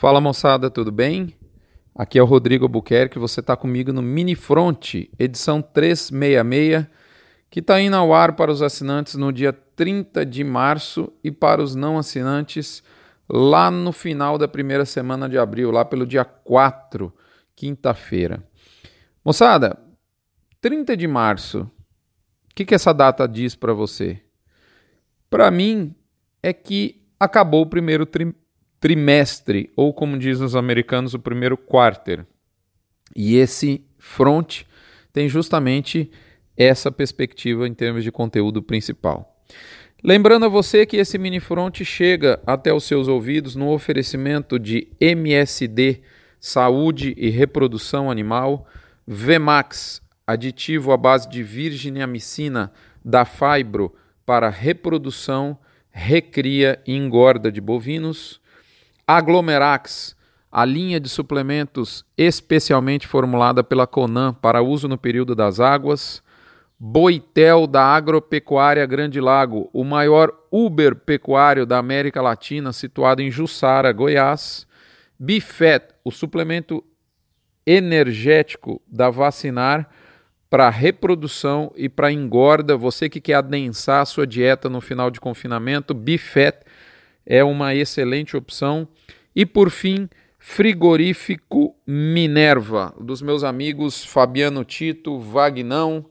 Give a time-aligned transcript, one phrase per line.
[0.00, 1.36] Fala moçada, tudo bem?
[1.94, 6.86] Aqui é o Rodrigo Albuquerque, você está comigo no Mini Front, edição 366,
[7.50, 11.62] que está indo ao ar para os assinantes no dia 30 de março e para
[11.62, 12.82] os não assinantes
[13.28, 17.12] lá no final da primeira semana de abril, lá pelo dia 4,
[17.54, 18.42] quinta-feira.
[19.22, 19.78] Moçada,
[20.62, 21.70] 30 de março,
[22.50, 24.18] o que, que essa data diz para você?
[25.28, 25.94] Para mim,
[26.42, 28.34] é que acabou o primeiro tri
[28.80, 32.26] trimestre, ou como dizem os americanos, o primeiro quarter.
[33.14, 34.62] E esse front
[35.12, 36.10] tem justamente
[36.56, 39.36] essa perspectiva em termos de conteúdo principal.
[40.02, 44.88] Lembrando a você que esse mini front chega até os seus ouvidos no oferecimento de
[44.98, 46.00] MSD
[46.40, 48.66] Saúde e Reprodução Animal,
[49.06, 52.72] Vmax, aditivo à base de virginiamicina
[53.04, 53.94] da Fibro
[54.24, 55.58] para reprodução,
[55.90, 58.40] recria e engorda de bovinos,
[59.16, 60.16] Aglomerax,
[60.52, 66.22] a linha de suplementos especialmente formulada pela Conan para uso no período das águas,
[66.78, 73.92] Boitel da Agropecuária Grande Lago, o maior Uber pecuário da América Latina, situado em Jussara,
[73.92, 74.66] Goiás,
[75.18, 76.82] Bifet, o suplemento
[77.66, 79.90] energético da Vacinar
[80.48, 85.20] para reprodução e para engorda, você que quer adensar a sua dieta no final de
[85.20, 86.60] confinamento, Bifet
[87.30, 88.88] é uma excelente opção.
[89.36, 96.06] E por fim, frigorífico Minerva, dos meus amigos Fabiano Tito, Vagnão,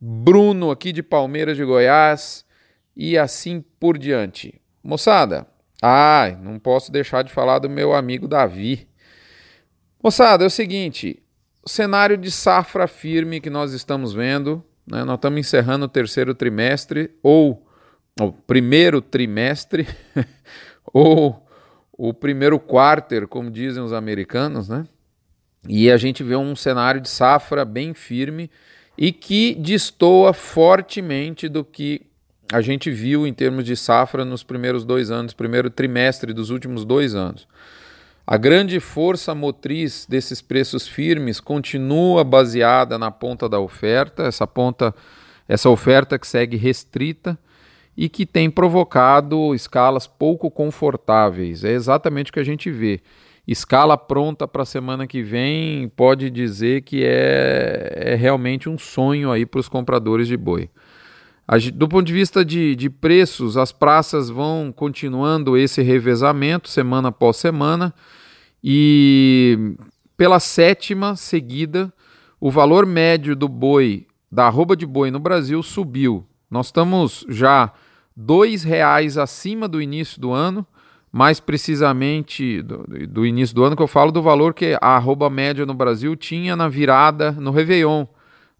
[0.00, 2.44] Bruno aqui de Palmeiras de Goiás
[2.96, 4.60] e assim por diante.
[4.80, 5.44] Moçada,
[5.82, 8.86] ai, não posso deixar de falar do meu amigo Davi.
[10.00, 11.20] Moçada, é o seguinte,
[11.64, 16.32] o cenário de safra firme que nós estamos vendo, né, nós estamos encerrando o terceiro
[16.32, 17.66] trimestre ou
[18.20, 19.88] o primeiro trimestre
[20.92, 21.44] ou
[21.92, 24.86] o primeiro quarter, como dizem os americanos, né?
[25.68, 28.50] E a gente vê um cenário de safra bem firme
[28.96, 32.02] e que destoa fortemente do que
[32.52, 36.84] a gente viu em termos de safra nos primeiros dois anos, primeiro trimestre dos últimos
[36.84, 37.48] dois anos.
[38.26, 44.94] A grande força motriz desses preços firmes continua baseada na ponta da oferta, essa ponta,
[45.48, 47.38] essa oferta que segue restrita
[47.96, 51.64] e que tem provocado escalas pouco confortáveis.
[51.64, 53.00] É exatamente o que a gente vê.
[53.46, 59.30] Escala pronta para a semana que vem pode dizer que é, é realmente um sonho
[59.30, 60.70] aí para os compradores de boi.
[61.74, 67.36] Do ponto de vista de, de preços, as praças vão continuando esse revezamento semana após
[67.36, 67.92] semana
[68.62, 69.76] e
[70.16, 71.92] pela sétima seguida,
[72.40, 76.26] o valor médio do boi, da arroba de boi no Brasil subiu.
[76.50, 77.72] Nós estamos já
[78.16, 80.64] R$ reais acima do início do ano,
[81.10, 85.30] mais precisamente do, do, início do ano, que eu falo do valor que a arroba
[85.30, 88.06] média no Brasil tinha na virada no Réveillon,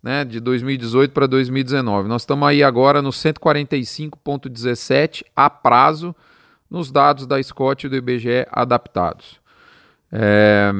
[0.03, 2.09] né, de 2018 para 2019.
[2.09, 6.15] Nós estamos aí agora no 145,17 a prazo
[6.71, 9.41] nos dados da Scott e do IBGE adaptados.
[10.13, 10.71] É,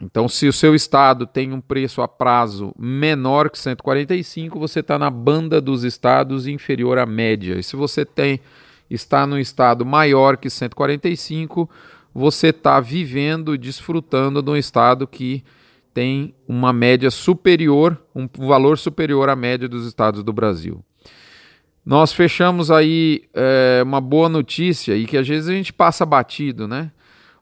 [0.00, 4.96] então, se o seu estado tem um preço a prazo menor que 145, você está
[4.96, 7.58] na banda dos estados inferior à média.
[7.58, 8.40] E se você tem
[8.88, 11.68] está no estado maior que 145,
[12.14, 15.44] você está vivendo, desfrutando de um estado que
[15.92, 20.82] tem uma média superior, um valor superior à média dos estados do Brasil.
[21.84, 26.68] Nós fechamos aí é, uma boa notícia e que às vezes a gente passa batido,
[26.68, 26.92] né?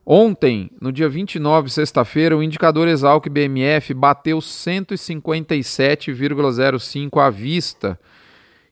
[0.09, 7.99] Ontem, no dia 29, sexta-feira, o indicador Exalc BMF bateu 157,05 à vista,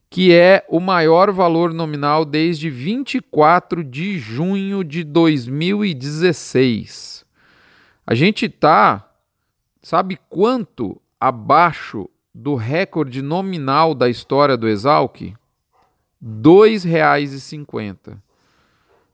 [0.09, 7.25] que é o maior valor nominal desde 24 de junho de 2016.
[8.07, 9.05] A gente está,
[9.83, 15.19] sabe quanto abaixo do recorde nominal da história do Exalc?
[15.19, 15.35] R$
[16.21, 18.17] 2,50.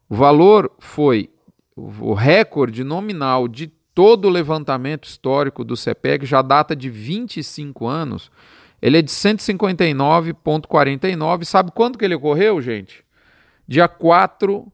[0.08, 1.28] O valor foi
[1.76, 8.31] o recorde nominal de todo o levantamento histórico do CPEG já data de 25 anos.
[8.81, 11.45] Ele é de 159,49.
[11.45, 13.06] Sabe quando que ele ocorreu, gente?
[13.68, 14.72] Dia 4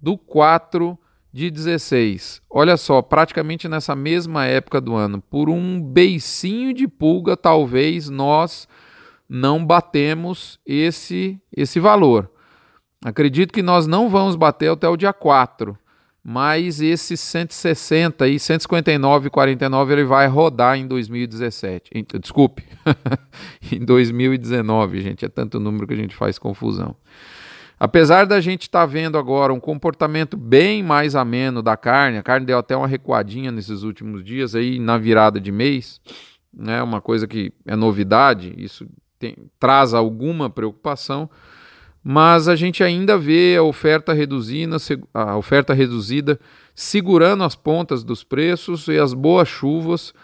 [0.00, 0.98] do 4
[1.32, 2.42] de 16.
[2.50, 5.22] Olha só, praticamente nessa mesma época do ano.
[5.22, 8.68] Por um beicinho de pulga, talvez nós
[9.28, 12.30] não batemos esse, esse valor.
[13.04, 15.76] Acredito que nós não vamos bater até o dia 4
[16.28, 21.92] mas esse 160 e 159,49 ele vai rodar em 2017.
[21.94, 22.64] Em, desculpe,
[23.70, 26.96] em 2019, gente, é tanto número que a gente faz confusão.
[27.78, 32.24] Apesar da gente estar tá vendo agora um comportamento bem mais ameno da carne, a
[32.24, 36.00] carne deu até uma recuadinha nesses últimos dias aí na virada de mês,
[36.52, 36.82] né?
[36.82, 38.84] Uma coisa que é novidade, isso
[39.16, 41.30] tem, traz alguma preocupação,
[42.08, 44.76] mas a gente ainda vê a oferta reduzida,
[45.12, 46.38] a oferta reduzida
[46.72, 50.14] segurando as pontas dos preços e as boas chuvas,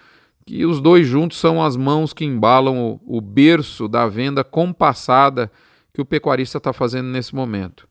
[0.47, 5.51] que os dois juntos são as mãos que embalam o, o berço da venda compassada
[5.93, 7.89] que o pecuarista está fazendo nesse momento.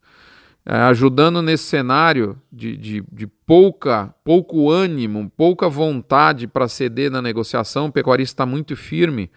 [0.66, 7.22] É, ajudando nesse cenário de, de, de, pouca, pouco ânimo, pouca vontade para ceder na
[7.22, 9.30] negociação, o pecuarista está muito firme,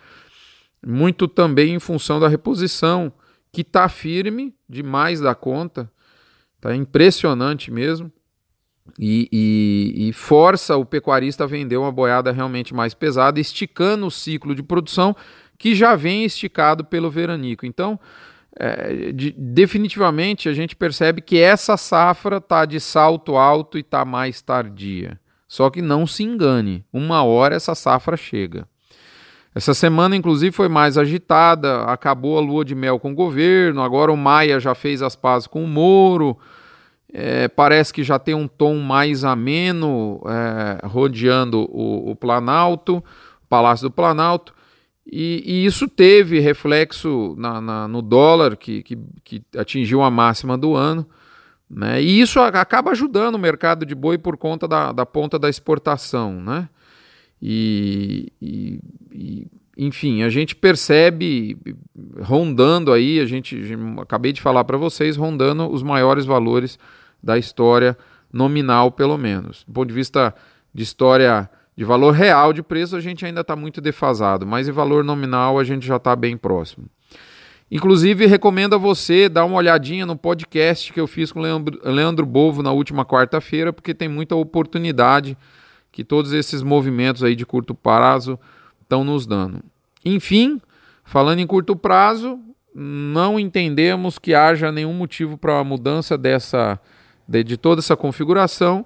[0.87, 3.12] muito também em função da reposição,
[3.55, 5.91] que está firme demais da conta,
[6.56, 8.12] está impressionante mesmo,
[8.99, 14.11] e, e, e força o pecuarista a vender uma boiada realmente mais pesada, esticando o
[14.11, 15.17] ciclo de produção
[15.56, 17.65] que já vem esticado pelo veranico.
[17.65, 17.99] Então,
[18.59, 24.05] é, de, definitivamente a gente percebe que essa safra está de salto alto e está
[24.05, 25.19] mais tardia.
[25.47, 28.69] Só que não se engane, uma hora essa safra chega.
[29.55, 34.11] Essa semana, inclusive, foi mais agitada, acabou a lua de mel com o governo, agora
[34.11, 36.37] o Maia já fez as pazes com o Moro,
[37.12, 43.47] é, parece que já tem um tom mais ameno é, rodeando o, o Planalto, o
[43.49, 44.53] Palácio do Planalto.
[45.06, 50.59] E, e isso teve reflexo na, na, no dólar, que, que, que, atingiu a máxima
[50.59, 51.06] do ano.
[51.71, 52.03] Né?
[52.03, 56.41] E isso acaba ajudando o mercado de boi por conta da, da ponta da exportação.
[56.41, 56.69] Né?
[57.41, 58.81] E, e,
[59.77, 61.59] enfim, a gente percebe
[62.21, 63.61] rondando aí, a gente
[64.01, 66.79] acabei de falar para vocês, rondando os maiores valores
[67.23, 67.97] da história
[68.33, 69.65] nominal, pelo menos.
[69.65, 70.35] Do ponto de vista
[70.73, 74.73] de história de valor real de preço, a gente ainda está muito defasado, mas em
[74.73, 76.87] valor nominal a gente já está bem próximo.
[77.71, 81.81] Inclusive, recomendo a você dar uma olhadinha no podcast que eu fiz com o Leandro,
[81.83, 85.37] Leandro Bovo na última quarta-feira, porque tem muita oportunidade
[85.94, 88.37] que todos esses movimentos aí de curto prazo
[88.82, 89.61] estão nos dando.
[90.05, 90.61] Enfim,
[91.05, 92.41] falando em curto prazo,
[92.75, 96.81] não entendemos que haja nenhum motivo para a mudança dessa
[97.29, 98.85] de, de toda essa configuração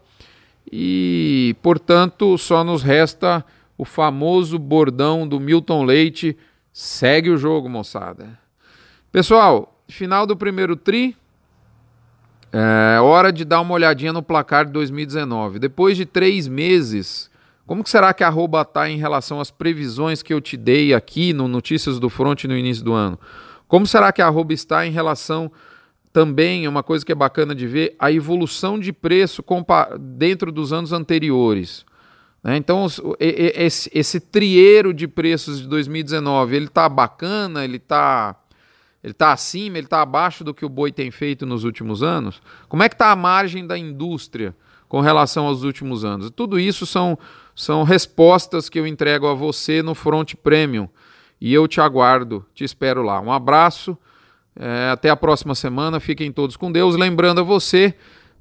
[0.70, 3.42] e, portanto, só nos resta
[3.78, 6.36] o famoso bordão do Milton Leite.
[6.70, 8.38] Segue o jogo, moçada.
[9.10, 11.16] Pessoal, final do primeiro tri.
[12.52, 15.58] É hora de dar uma olhadinha no placar de 2019.
[15.58, 17.30] Depois de três meses,
[17.66, 20.94] como que será que a arroba está em relação às previsões que eu te dei
[20.94, 23.18] aqui no Notícias do Front no início do ano?
[23.66, 25.52] Como será que a arroba está em relação
[26.12, 29.44] também é uma coisa que é bacana de ver a evolução de preço
[30.00, 31.84] dentro dos anos anteriores.
[32.42, 32.56] Né?
[32.56, 32.86] Então,
[33.20, 38.34] esse, esse trieiro de preços de 2019, ele está bacana, ele está
[39.08, 42.42] ele tá acima, ele está abaixo do que o boi tem feito nos últimos anos?
[42.68, 44.54] Como é que está a margem da indústria
[44.86, 46.30] com relação aos últimos anos?
[46.30, 47.18] Tudo isso são,
[47.54, 50.88] são respostas que eu entrego a você no Front Premium.
[51.40, 53.18] E eu te aguardo, te espero lá.
[53.18, 53.96] Um abraço
[54.54, 56.00] é, até a próxima semana.
[56.00, 56.94] Fiquem todos com Deus.
[56.94, 57.94] Lembrando a você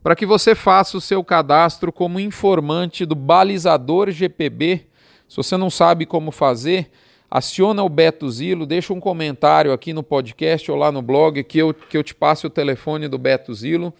[0.03, 4.85] para que você faça o seu cadastro como informante do balizador GPB.
[5.29, 6.91] Se você não sabe como fazer,
[7.29, 11.57] aciona o Beto Zilo, deixa um comentário aqui no podcast ou lá no blog que
[11.57, 13.93] eu, que eu te passe o telefone do Beto Zilo.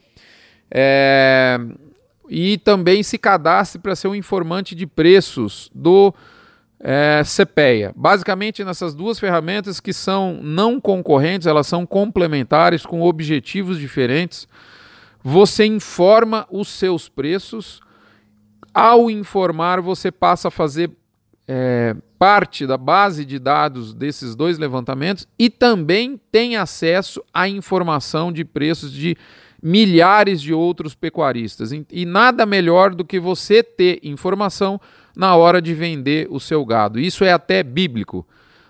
[0.72, 1.60] É,
[2.30, 6.14] e também se cadastre para ser um informante de preços do
[6.80, 7.94] é, CPEA.
[7.96, 14.48] Basicamente, nessas duas ferramentas que são não concorrentes, elas são complementares com objetivos diferentes.
[15.24, 17.82] Você informa os seus preços.
[18.74, 20.92] Ao informar, você passa a fazer
[21.48, 28.32] é, parte da base de dados desses dois levantamentos e também tem acesso à informação
[28.32, 29.16] de preços de
[29.62, 31.72] milhares de outros pecuaristas.
[31.72, 34.80] E nada melhor do que você ter informação
[35.16, 37.00] na hora de vender o seu gado.
[37.00, 38.28] Isso é até bíblico.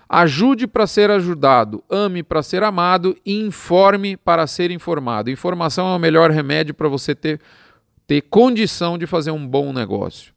[0.10, 5.30] Ajude para ser ajudado, ame para ser amado e informe para ser informado.
[5.30, 7.42] Informação é o melhor remédio para você ter,
[8.06, 10.32] ter condição de fazer um bom negócio.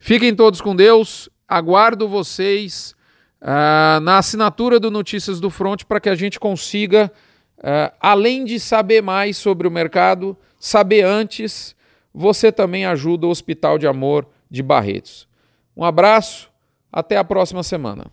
[0.00, 1.30] Fiquem todos com Deus.
[1.52, 2.94] Aguardo vocês
[3.42, 7.12] uh, na assinatura do Notícias do Front para que a gente consiga,
[7.58, 11.76] uh, além de saber mais sobre o mercado, saber antes.
[12.14, 15.28] Você também ajuda o Hospital de Amor de Barretos.
[15.76, 16.50] Um abraço,
[16.90, 18.06] até a próxima semana.